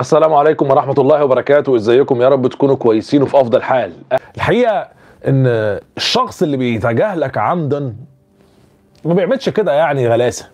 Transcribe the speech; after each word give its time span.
السلام 0.00 0.34
عليكم 0.34 0.70
ورحمة 0.70 0.94
الله 0.98 1.24
وبركاته. 1.24 1.76
إزيكم 1.76 2.22
يا 2.22 2.28
رب 2.28 2.46
تكونوا 2.46 2.76
كويسين 2.76 3.22
وفي 3.22 3.40
أفضل 3.40 3.62
حال. 3.62 3.92
الحقيقة 4.36 4.88
إن 5.28 5.46
الشخص 5.96 6.42
اللي 6.42 6.56
بيتجاهلك 6.56 7.38
عمدا 7.38 7.96
ما 9.04 9.14
بيعملش 9.14 9.48
كده 9.48 9.72
يعني 9.72 10.08
غلاسة. 10.08 10.48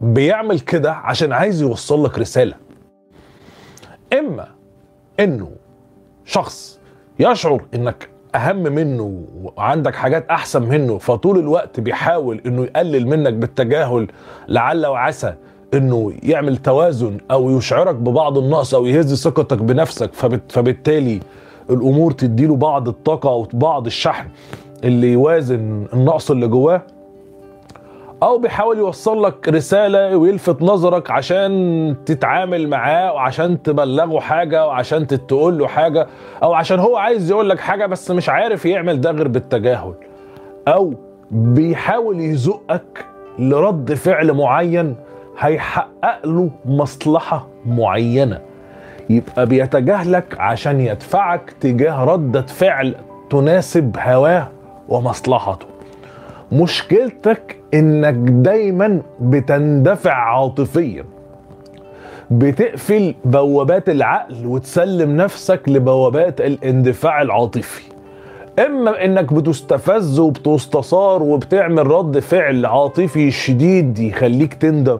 بيعمل 0.00 0.60
كده 0.60 0.92
عشان 0.92 1.32
عايز 1.32 1.62
يوصل 1.62 2.04
لك 2.04 2.18
رسالة. 2.18 2.54
إما 4.18 4.48
إنه 5.20 5.50
شخص 6.24 6.80
يشعر 7.18 7.60
إنك 7.74 8.08
أهم 8.34 8.62
منه 8.62 9.24
وعندك 9.42 9.94
حاجات 9.94 10.26
أحسن 10.30 10.62
منه 10.62 10.98
فطول 10.98 11.38
الوقت 11.38 11.80
بيحاول 11.80 12.40
إنه 12.46 12.62
يقلل 12.64 13.06
منك 13.06 13.32
بالتجاهل 13.32 14.08
لعل 14.48 14.86
وعسى 14.86 15.34
إنه 15.74 16.12
يعمل 16.22 16.56
توازن 16.56 17.18
أو 17.30 17.58
يشعرك 17.58 17.94
ببعض 17.94 18.38
النقص 18.38 18.74
أو 18.74 18.86
يهز 18.86 19.22
ثقتك 19.22 19.58
بنفسك 19.58 20.14
فبت 20.14 20.52
فبالتالي 20.52 21.20
الأمور 21.70 22.12
تديله 22.12 22.56
بعض 22.56 22.88
الطاقة 22.88 23.28
أو 23.30 23.46
بعض 23.52 23.86
الشحن 23.86 24.28
اللي 24.84 25.12
يوازن 25.12 25.86
النقص 25.92 26.30
اللي 26.30 26.46
جواه 26.48 26.82
أو 28.22 28.38
بيحاول 28.38 28.78
يوصل 28.78 29.22
لك 29.24 29.48
رسالة 29.48 30.16
ويلفت 30.16 30.62
نظرك 30.62 31.10
عشان 31.10 31.96
تتعامل 32.06 32.68
معاه 32.68 33.12
وعشان 33.12 33.62
تبلغه 33.62 34.20
حاجة 34.20 34.66
وعشان 34.66 35.06
تقول 35.06 35.58
له 35.58 35.66
حاجة 35.66 36.06
أو 36.42 36.54
عشان 36.54 36.78
هو 36.78 36.96
عايز 36.96 37.30
يقول 37.30 37.48
لك 37.50 37.60
حاجة 37.60 37.86
بس 37.86 38.10
مش 38.10 38.28
عارف 38.28 38.66
يعمل 38.66 39.00
ده 39.00 39.10
غير 39.10 39.28
بالتجاهل. 39.28 39.94
أو 40.68 40.94
بيحاول 41.30 42.20
يزقك 42.20 43.06
لرد 43.38 43.94
فعل 43.94 44.32
معين 44.32 44.96
هيحقق 45.38 46.26
له 46.26 46.50
مصلحة 46.64 47.46
معينة. 47.66 48.40
يبقى 49.10 49.46
بيتجاهلك 49.46 50.40
عشان 50.40 50.80
يدفعك 50.80 51.54
تجاه 51.60 52.04
ردة 52.04 52.42
فعل 52.42 52.94
تناسب 53.30 53.96
هواه 53.98 54.48
ومصلحته. 54.88 55.66
مشكلتك 56.52 57.56
إنك 57.74 58.14
دايما 58.14 59.02
بتندفع 59.20 60.14
عاطفيا. 60.14 61.04
بتقفل 62.30 63.14
بوابات 63.24 63.88
العقل 63.88 64.46
وتسلم 64.46 65.16
نفسك 65.16 65.68
لبوابات 65.68 66.40
الاندفاع 66.40 67.22
العاطفي. 67.22 67.82
إما 68.66 69.04
إنك 69.04 69.32
بتستفز 69.32 70.18
وبتستثار 70.18 71.22
وبتعمل 71.22 71.86
رد 71.86 72.18
فعل 72.18 72.66
عاطفي 72.66 73.30
شديد 73.30 73.98
يخليك 73.98 74.54
تندم. 74.54 74.98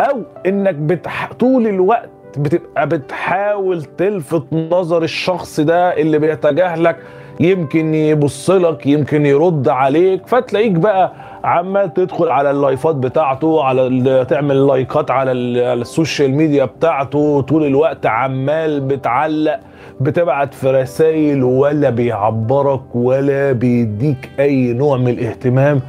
أو 0.00 0.22
إنك 0.46 0.74
بتح... 0.74 1.32
طول 1.32 1.66
الوقت 1.66 2.08
بتبقى 2.38 2.86
بتحاول 2.88 3.82
تلفت 3.84 4.42
نظر 4.52 5.02
الشخص 5.02 5.60
ده 5.60 5.96
اللي 5.96 6.18
بيتجاهلك 6.18 6.96
يمكن 7.40 7.94
يبص 7.94 8.50
لك 8.50 8.86
يمكن 8.86 9.26
يرد 9.26 9.68
عليك 9.68 10.26
فتلاقيك 10.26 10.72
بقى 10.72 11.12
عمال 11.44 11.94
تدخل 11.94 12.28
على 12.28 12.50
اللايفات 12.50 12.94
بتاعته 12.96 13.64
على 13.64 14.24
تعمل 14.28 14.66
لايكات 14.66 15.10
على, 15.10 15.32
ال- 15.32 15.64
على 15.70 15.80
ال 15.80 15.87
social 15.87 16.30
media 16.30 16.64
بتاعته 16.64 17.40
طول 17.40 17.64
الوقت 17.66 18.06
عمال 18.06 18.80
بتعلق 18.80 19.60
بتبعت 20.00 20.54
في 20.54 20.70
رسائل 20.70 21.44
ولا 21.44 21.90
بيعبرك 21.90 22.82
ولا 22.96 23.52
بيديك 23.52 24.30
أي 24.40 24.72
نوع 24.72 24.96
من 24.96 25.08
الاهتمام. 25.08 25.80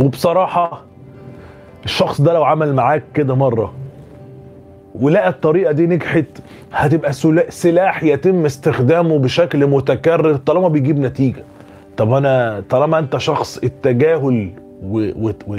وبصراحة 0.00 0.82
الشخص 1.84 2.20
ده 2.20 2.32
لو 2.32 2.44
عمل 2.44 2.74
معاك 2.74 3.02
كده 3.14 3.34
مرة 3.34 3.72
ولقى 4.94 5.28
الطريقة 5.28 5.72
دي 5.72 5.86
نجحت 5.86 6.24
هتبقى 6.72 7.12
سلا- 7.12 7.50
سلاح 7.50 8.02
يتم 8.02 8.44
استخدامه 8.44 9.18
بشكل 9.18 9.66
متكرر 9.66 10.36
طالما 10.36 10.68
بيجيب 10.68 10.98
نتيجة. 10.98 11.44
طب 11.96 12.12
أنا 12.12 12.62
طالما 12.70 12.98
أنت 12.98 13.16
شخص 13.16 13.58
التجاهل 13.58 14.50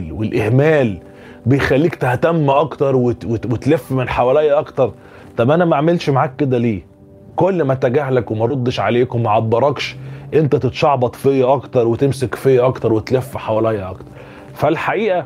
والإهمال 0.09 0.97
بيخليك 1.45 1.95
تهتم 1.95 2.49
أكتر 2.49 2.95
وت- 2.95 3.25
وت- 3.25 3.45
وتلف 3.45 3.91
من 3.91 4.09
حواليا 4.09 4.59
أكتر 4.59 4.91
طب 5.37 5.51
أنا 5.51 5.65
ما 5.65 5.75
أعملش 5.75 6.09
معاك 6.09 6.35
كده 6.35 6.57
ليه؟ 6.57 6.81
كل 7.35 7.63
ما 7.63 7.73
أتجاهلك 7.73 8.31
وما 8.31 8.45
ردش 8.45 8.79
عليك 8.79 9.15
وما 9.15 9.29
عبركش 9.29 9.95
أنت 10.33 10.55
تتشعبط 10.55 11.15
فيا 11.15 11.53
أكتر 11.53 11.87
وتمسك 11.87 12.35
فيا 12.35 12.67
أكتر 12.67 12.93
وتلف 12.93 13.37
حواليا 13.37 13.91
أكتر. 13.91 14.05
فالحقيقة 14.53 15.25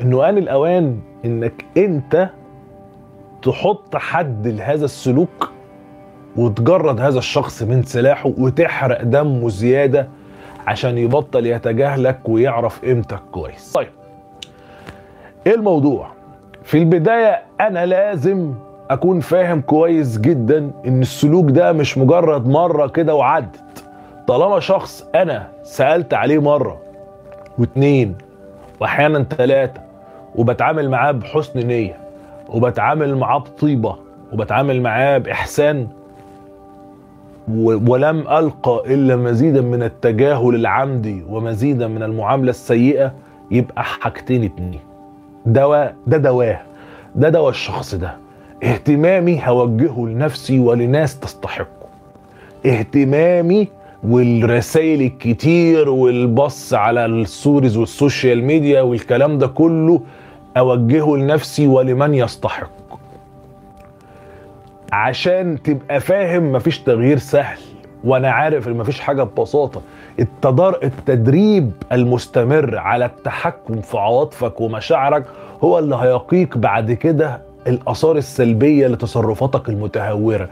إنه 0.00 0.28
ان 0.28 0.38
الأوان 0.38 0.98
إنك 1.24 1.64
أنت 1.76 2.28
تحط 3.42 3.96
حد 3.96 4.48
لهذا 4.48 4.84
السلوك 4.84 5.50
وتجرد 6.36 7.00
هذا 7.00 7.18
الشخص 7.18 7.62
من 7.62 7.82
سلاحه 7.82 8.32
وتحرق 8.38 9.02
دمه 9.02 9.48
زيادة 9.48 10.08
عشان 10.66 10.98
يبطل 10.98 11.46
يتجاهلك 11.46 12.18
ويعرف 12.28 12.84
قيمتك 12.84 13.20
كويس. 13.32 13.72
طيب 13.72 13.88
إيه 15.46 15.54
الموضوع؟ 15.54 16.08
في 16.62 16.78
البداية 16.78 17.42
أنا 17.60 17.86
لازم 17.86 18.54
أكون 18.90 19.20
فاهم 19.20 19.60
كويس 19.60 20.18
جدا 20.18 20.70
إن 20.86 21.00
السلوك 21.02 21.50
ده 21.50 21.72
مش 21.72 21.98
مجرد 21.98 22.46
مرة 22.46 22.86
كده 22.86 23.14
وعدت. 23.14 23.84
طالما 24.26 24.60
شخص 24.60 25.06
أنا 25.14 25.48
سألت 25.62 26.14
عليه 26.14 26.38
مرة 26.40 26.78
واتنين 27.58 28.14
واحيانا 28.82 29.22
ثلاثة 29.22 29.80
وبتعامل 30.34 30.90
معاه 30.90 31.12
بحسن 31.12 31.66
نية 31.66 31.96
وبتعامل 32.48 33.16
معاه 33.16 33.38
بطيبة 33.38 33.96
وبتعامل 34.32 34.82
معاه 34.82 35.18
بإحسان 35.18 35.88
ولم 37.58 38.18
ألقى 38.20 38.82
إلا 38.94 39.16
مزيدا 39.16 39.60
من 39.60 39.82
التجاهل 39.82 40.54
العمدي 40.54 41.24
ومزيدا 41.28 41.88
من 41.88 42.02
المعاملة 42.02 42.50
السيئة 42.50 43.12
يبقى 43.50 43.84
حاجتين 43.84 44.44
اتنين. 44.44 44.80
دواء 45.46 45.94
ده 46.06 46.16
دواه 46.16 46.60
ده 47.14 47.28
دواء 47.28 47.50
الشخص 47.50 47.94
ده. 47.94 48.16
اهتمامي 48.64 49.40
هوجهه 49.44 50.06
لنفسي 50.06 50.58
ولناس 50.58 51.20
تستحقه. 51.20 51.86
اهتمامي 52.66 53.68
والرسائل 54.08 55.02
الكتير 55.02 55.88
والبص 55.88 56.74
على 56.74 57.06
ال 57.06 57.15
stories 57.15 57.76
وال 57.76 57.93
social 57.93 58.44
media 58.44 58.82
والكلام 58.82 59.38
ده 59.38 59.46
كله 59.46 60.00
أوجهه 60.56 61.16
لنفسي 61.16 61.66
ولمن 61.66 62.14
يستحق. 62.14 62.70
عشان 64.92 65.62
تبقى 65.62 66.00
فاهم 66.00 66.52
مفيش 66.52 66.78
تغيير 66.80 67.18
سهل 67.18 67.58
وأنا 68.04 68.30
عارف 68.30 68.68
إن 68.68 68.76
مفيش 68.76 69.00
حاجة 69.00 69.22
ببساطة. 69.22 69.82
التدار 70.20 70.78
التدريب 70.82 71.72
المستمر 71.92 72.78
على 72.78 73.04
التحكم 73.04 73.80
في 73.80 73.98
عواطفك 73.98 74.60
ومشاعرك 74.60 75.24
هو 75.64 75.78
اللي 75.78 75.96
هيقيك 75.96 76.58
بعد 76.58 76.92
كده 76.92 77.40
الآثار 77.66 78.16
السلبية 78.16 78.86
لتصرفاتك 78.86 79.68
المتهورة. 79.68 80.48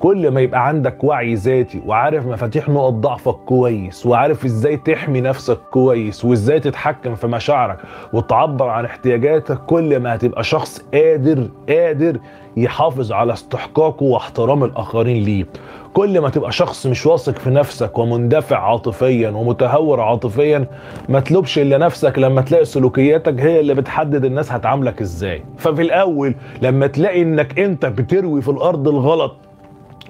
كل 0.00 0.30
ما 0.30 0.40
يبقى 0.40 0.68
عندك 0.68 1.04
وعي 1.04 1.34
ذاتي 1.34 1.82
وعارف 1.86 2.26
مفاتيح 2.26 2.68
نقط 2.68 2.92
ضعفك 2.92 3.34
كويس 3.34 4.06
وعارف 4.06 4.44
إزاي 4.44 4.76
تحمي 4.76 5.20
نفسك 5.20 5.58
كويس 5.70 6.24
وإزاي 6.24 6.60
تتحكم 6.60 7.14
في 7.14 7.26
مشاعرك 7.26 7.76
وتعبر 8.12 8.68
عن 8.68 8.84
احتياجاتك 8.84 9.58
كل 9.58 10.00
ما 10.00 10.14
هتبقى 10.14 10.44
شخص 10.44 10.82
قادر 10.94 11.48
قادر 11.68 12.18
يحافظ 12.56 13.12
على 13.12 13.32
استحقاقه 13.32 14.04
واحترام 14.04 14.64
الآخرين 14.64 15.22
ليه. 15.24 15.46
كل 15.94 16.20
ما 16.20 16.28
تبقى 16.28 16.52
شخص 16.52 16.86
مش 16.86 17.06
واثق 17.06 17.38
في 17.38 17.50
نفسك 17.50 17.98
ومندفع 17.98 18.58
عاطفيا 18.58 19.30
ومتهور 19.30 20.00
عاطفيا 20.00 20.66
ما 21.08 21.20
تلومش 21.20 21.58
إلا 21.58 21.78
نفسك 21.78 22.18
لما 22.18 22.40
تلاقي 22.40 22.64
سلوكياتك 22.64 23.40
هي 23.40 23.60
اللي 23.60 23.74
بتحدد 23.74 24.24
الناس 24.24 24.52
هتعاملك 24.52 25.00
إزاي. 25.00 25.42
ففي 25.58 25.82
الأول 25.82 26.34
لما 26.62 26.86
تلاقي 26.86 27.22
إنك 27.22 27.58
أنت 27.58 27.86
بتروي 27.86 28.42
في 28.42 28.48
الأرض 28.48 28.88
الغلط 28.88 29.36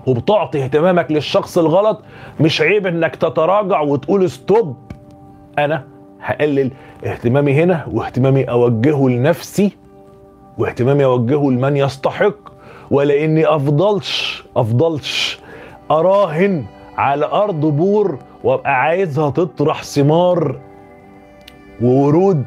وبتعطي 0.06 0.64
اهتمامك 0.64 1.12
للشخص 1.12 1.58
الغلط 1.58 2.02
مش 2.40 2.60
عيب 2.60 2.86
إنك 2.86 3.16
تتراجع 3.16 3.80
وتقول 3.80 4.30
ستوب 4.30 4.76
أنا 5.58 5.84
هقلل 6.20 6.70
اهتمامي 7.04 7.52
هنا 7.62 7.86
واهتمامي 7.92 8.44
أوجهه 8.44 9.08
لنفسي 9.08 9.72
واهتمامي 10.58 11.04
أوجهه 11.04 11.50
لمن 11.50 11.76
يستحق 11.76 12.34
ولأني 12.90 13.46
أفضلش 13.46 14.44
أفضلش 14.56 15.40
أراهن 15.90 16.64
على 16.96 17.26
أرض 17.26 17.60
بور 17.60 18.19
وأبقى 18.44 18.80
عايزها 18.82 19.30
تطرح 19.30 19.82
ثمار 19.82 20.56
وورود. 21.82 22.44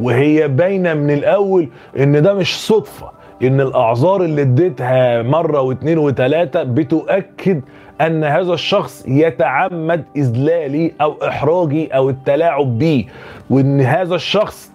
وهي 0.00 0.48
باينة 0.48 0.94
من 0.94 1.10
الأول 1.10 1.68
إن 1.98 2.22
ده 2.22 2.34
مش 2.34 2.60
صدفة. 2.66 3.10
إن 3.42 3.60
الأعذار 3.60 4.22
اللي 4.24 4.42
اديتها 4.42 5.22
مرة 5.22 5.60
واثنين 5.60 5.98
وثلاثه 5.98 6.62
بتؤكد 6.62 7.60
أن 8.00 8.24
هذا 8.24 8.52
الشخص 8.52 9.04
يتعمد 9.08 10.04
إذلالي 10.16 10.92
أو 11.00 11.14
إحراجي 11.28 11.96
أو 11.96 12.10
التلاعب 12.10 12.78
بي 12.78 13.08
وإن 13.50 13.80
هذا 13.80 14.14
الشخص 14.14 14.72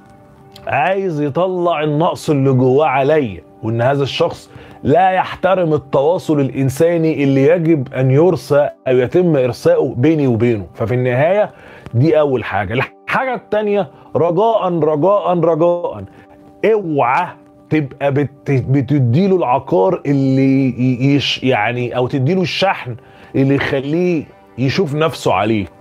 عايز 0.68 1.22
يطلع 1.22 1.84
النقص 1.84 2.30
اللي 2.30 2.52
جواه 2.54 2.88
عليا 2.88 3.42
وإن 3.64 3.81
هذا 3.81 4.04
الشخص 4.04 4.50
لا 4.84 5.10
يحترم 5.12 5.74
التواصل 5.74 6.40
الإنساني 6.40 7.24
اللي 7.24 7.44
يجب 7.44 7.94
أن 7.94 8.12
يرسى 8.12 8.69
أو 8.88 8.98
يتم 8.98 9.36
ارسائه 9.36 9.94
بيني 9.98 10.28
وبينه. 10.28 10.66
ففي 10.74 10.94
النهاية 10.94 11.52
دي 11.94 12.19
أول 12.19 12.44
حاجة. 12.44 12.74
الحاجة 12.74 13.34
الثانية 13.36 13.88
رجاء 14.16 14.74
رجاء 14.80 15.40
رجاء 15.40 16.04
اوعى 16.74 17.28
تبقى 17.69 18.12
بت... 18.12 18.52
بتديله 18.52 19.36
العقار 19.36 20.02
اللي 20.06 21.16
يش 21.16 21.44
يعني 21.44 21.98
أو 21.98 22.08
تديله 22.08 22.42
الشحن 22.42 22.96
اللي 23.36 23.56
يخليه 23.56 24.24
يشوف 24.58 24.96
نفسه 24.96 25.34
عليك. 25.34 25.72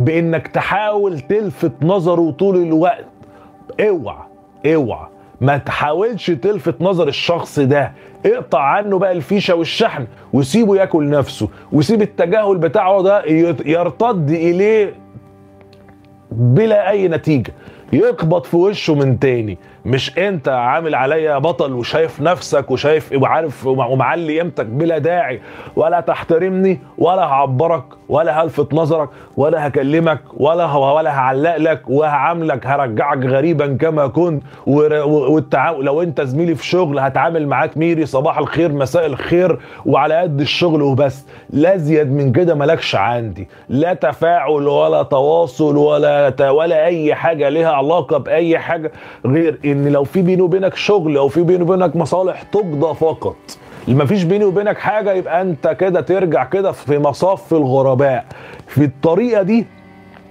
بإنك 0.00 0.46
تحاول 0.48 1.20
تلفت 1.20 1.72
نظره 1.82 2.30
طول 2.30 2.56
الوقت. 2.56 3.06
اوعى 3.80 4.18
اوعى. 4.66 5.06
ما 5.40 5.56
تحاولش 5.56 6.30
تلفت 6.30 6.82
نظر 6.82 7.08
الشخص 7.08 7.58
ده. 7.58 7.92
اقطع 8.26 8.60
عنه 8.60 8.98
بقى 8.98 9.12
الفيشة 9.12 9.54
والشحن 9.54 10.06
وسيبه 10.32 10.76
ياكل 10.76 11.10
نفسه. 11.10 11.48
وسيب 11.72 12.02
التجاهل 12.02 12.58
بتاعه 12.58 13.02
ده 13.02 13.24
يرتد 13.66 14.30
إليه 14.30 14.94
بلا 16.32 16.90
أي 16.90 17.08
نتيجة. 17.08 17.52
يخبط 17.92 18.46
في 18.46 18.56
وشه 18.56 18.94
من 18.94 19.18
تاني. 19.18 19.58
مش 19.86 20.18
انت 20.18 20.48
عامل 20.48 20.94
عليا 20.94 21.38
بطل 21.38 21.72
وشايف 21.72 22.20
نفسك 22.20 22.70
وشايف 22.70 23.12
وعارف 23.22 23.66
ومعلي 23.66 24.38
قيمتك 24.40 24.66
بلا 24.66 24.98
داعي 24.98 25.40
ولا 25.76 26.00
تحترمني 26.00 26.80
ولا 26.98 27.22
هعبرك 27.22 27.84
ولا 28.08 28.42
هلفت 28.42 28.74
نظرك 28.74 29.08
ولا 29.36 29.66
هكلمك 29.66 30.20
ولا 30.36 30.72
ولا 30.72 31.10
هعلق 31.18 31.56
لك 31.56 31.82
وهعاملك 31.88 32.66
هرجعك 32.66 33.18
غريبا 33.24 33.76
كما 33.80 34.06
كنت 34.06 34.42
والتعامل 34.66 35.84
لو 35.84 36.02
انت 36.02 36.20
زميلي 36.20 36.54
في 36.54 36.66
شغل 36.66 36.98
هتعامل 36.98 37.48
معاك 37.48 37.76
ميري 37.76 38.06
صباح 38.06 38.38
الخير 38.38 38.72
مساء 38.72 39.06
الخير 39.06 39.58
وعلى 39.86 40.14
قد 40.20 40.40
الشغل 40.40 40.82
وبس. 40.82 41.26
لا 41.50 41.76
زياد 41.76 42.10
من 42.10 42.32
كده 42.32 42.54
مالكش 42.54 42.96
عندي. 42.96 43.48
لا 43.68 43.94
تفاعل 43.94 44.50
ولا 44.68 45.02
تواصل 45.02 45.76
ولا 45.76 46.50
ولا 46.50 46.84
أي 46.84 47.14
حاجة 47.14 47.48
لها 47.48 47.70
علاقة 47.70 48.18
بأي 48.18 48.58
حاجة 48.58 48.92
غير 49.26 49.58
إن 49.76 49.88
لو 49.92 50.04
في 50.04 50.22
بيني 50.22 50.42
وبينك 50.42 50.74
شغل 50.74 51.16
أو 51.16 51.28
في 51.28 51.42
بيني 51.42 51.62
وبينك 51.62 51.96
مصالح 51.96 52.42
تقضى 52.42 52.94
فقط. 52.94 53.36
ما 53.88 54.04
فيش 54.04 54.22
بيني 54.22 54.44
وبينك 54.44 54.78
حاجة 54.78 55.12
يبقى 55.12 55.42
أنت 55.42 55.68
كده 55.68 56.00
ترجع 56.00 56.44
كده 56.44 56.72
في 56.72 56.98
مصاف 56.98 57.52
الغرباء. 57.54 58.24
في 58.66 58.84
الطريقة 58.84 59.42
دي 59.42 59.66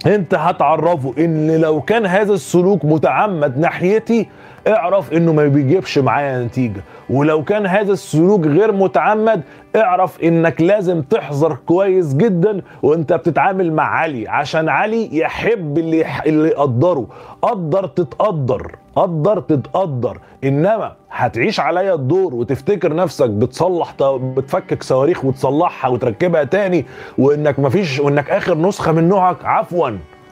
أنت 0.08 0.34
هتعرفه 0.36 1.14
إن 1.18 1.62
لو 1.62 1.82
كان 1.82 2.06
هذا 2.06 2.34
السلوك 2.34 2.86
متعمد 2.86 3.58
ناحيتي 3.58 4.28
اعرف 4.68 5.14
إنه 5.14 5.34
ما 5.34 5.48
بيجيبش 5.48 5.98
معايا 5.98 6.44
نتيجة. 6.44 6.82
ولو 7.10 7.44
كان 7.44 7.66
هذا 7.66 7.92
السلوك 7.94 8.46
غير 8.48 8.72
متعمد 8.72 9.42
اعرف 9.76 10.24
إنك 10.24 10.62
لازم 10.62 11.02
تحذر 11.02 11.58
كويس 11.66 12.14
جدا 12.14 12.62
وأنت 12.84 13.14
بتتعامل 13.14 13.74
مع 13.74 13.84
علي 13.84 14.28
عشان 14.28 14.70
علي 14.70 15.18
يحب 15.18 15.78
اللي 15.78 16.06
اللي 16.26 16.48
يقدره. 16.48 17.08
قدر 17.42 17.88
تتقدر. 17.88 18.76
قدر 18.96 19.40
تتقدر 19.40 20.20
إنما 20.44 20.96
هتعيش 21.12 21.60
عليا 21.60 21.94
الدور 21.94 22.36
وتفتكر 22.36 22.96
نفسك 22.96 23.30
بتصلح 23.30 23.96
بتفكك 24.02 24.84
صواريخ 24.84 25.26
وتصلحها 25.26 25.90
وتركبها 25.90 26.44
تاني 26.44 26.86
وإنك 27.18 27.60
مفيش 27.60 28.00
وإنك 28.00 28.30
آخر 28.30 28.58
نسخة 28.58 28.92
من 28.92 29.10
نوعك. 29.10 29.46
عفوا 29.46 29.90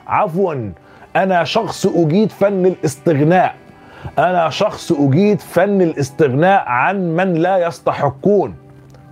عفوا. 0.08 0.72
أنا 1.16 1.44
شخص 1.44 1.86
أجيد 1.86 2.32
فن 2.32 2.66
الاستغناء. 2.66 3.56
أنا 4.20 4.50
شخص 4.50 4.92
أجيد 4.92 5.40
فن 5.42 5.82
الاستغناء 5.82 6.64
عن 6.68 7.16
من 7.16 7.34
لا 7.34 7.68
يستحقون. 7.68 8.56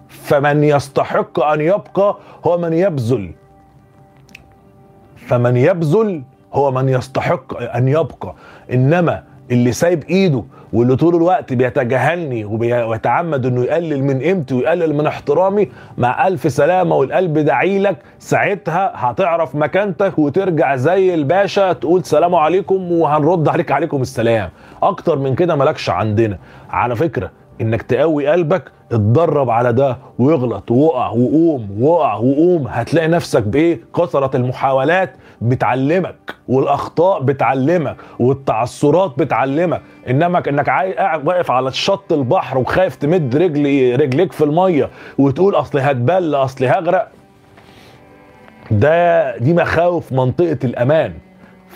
فمن 0.10 0.64
يستحق 0.64 1.40
أن 1.44 1.62
يبقى 1.62 2.18
هو 2.48 2.58
من 2.58 2.74
يبذل. 2.74 3.32
فمن 5.28 5.58
يبذل 5.58 6.24
هو 6.54 6.72
من 6.72 6.90
يستحق 6.90 7.58
أن 7.76 7.88
يبقى. 7.88 8.34
إنما 8.74 9.31
اللي 9.52 9.72
سايب 9.72 10.04
ايده 10.10 10.44
واللي 10.74 10.96
طول 10.96 11.16
الوقت 11.16 11.54
بيتجاهلني 11.54 12.46
ويتعمد 12.46 13.46
انه 13.46 13.64
يقلل 13.64 14.04
من 14.04 14.20
قيمتي 14.22 14.56
ويقلل 14.56 14.96
من 14.96 15.08
احترامي 15.08 15.70
مع 15.98 16.28
ألف 16.28 16.52
سلامة 16.52 16.96
والقلب 16.96 17.38
داعي 17.38 17.80
لك 17.80 17.98
ساعتها 18.20 18.92
هتعرف 18.96 19.56
مكانتك 19.56 20.20
وترجع 20.20 20.76
زي 20.76 21.14
الباشا 21.14 21.74
تقول 21.74 22.06
سلام 22.06 22.36
عليكم 22.36 22.92
وهنرد 22.92 23.48
عليك 23.48 23.72
عليكم 23.72 24.02
السلام. 24.02 24.50
أكتر 24.84 25.20
من 25.20 25.36
كده 25.36 25.56
مالكش 25.56 25.90
عندنا. 25.90 26.38
على 26.70 26.96
فكرة 26.96 27.32
إنك 27.62 27.82
تقوي 27.82 28.28
قلبك 28.28 28.64
اتدرب 28.92 29.50
على 29.50 29.74
ده 29.74 29.98
ويغلط 30.20 30.72
ووقع 30.72 31.10
وقوم 31.10 31.84
وقع 31.84 32.14
وقوم 32.14 32.68
هتلاقي 32.68 33.08
نفسك 33.08 33.44
بإيه؟ 33.44 33.80
كثرة 33.96 34.38
المحاولات 34.38 35.14
بتعلمك 35.42 36.36
والأخطاء 36.48 37.22
بتعلمك 37.22 37.96
والتعثرات 38.20 39.14
بتعلمك. 39.18 39.82
إنما 40.10 40.44
إنك 40.50 40.70
قاعد 40.70 41.28
واقف 41.28 41.52
على 41.52 41.72
شط 41.72 42.14
البحر 42.14 42.58
وخايف 42.58 42.96
تمد 42.96 43.36
رجلي 43.36 43.96
رجليك 43.96 44.32
في 44.34 44.44
المية 44.44 44.90
وتقول 45.18 45.56
أصل 45.56 45.80
هتبل 45.80 46.36
أصل 46.36 46.66
هغرق. 46.66 47.08
ده 48.72 49.38
دي 49.38 49.54
مخاوف 49.54 50.14
منطقة 50.14 50.58
الأمان. 50.64 51.14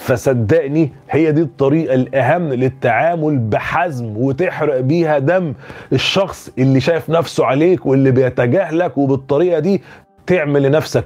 فصدقني 0.05 0.91
هي 1.09 1.31
دي 1.31 1.41
الطريقة 1.41 1.93
الأهم 1.95 2.53
للتعامل 2.53 3.37
بحزم 3.37 4.17
وتحرق 4.17 4.79
بيها 4.79 5.19
دم 5.19 5.53
الشخص 5.93 6.49
اللي 6.59 6.79
شايف 6.79 7.09
نفسه 7.09 7.45
عليك 7.45 7.85
واللي 7.85 8.11
بيتجاهلك 8.11 8.97
وبالطريقة 8.97 9.59
دي 9.59 9.81
تعمل 10.27 10.63
لنفسك 10.63 11.03